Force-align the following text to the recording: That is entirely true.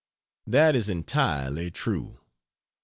That 0.47 0.75
is 0.75 0.89
entirely 0.89 1.69
true. 1.69 2.21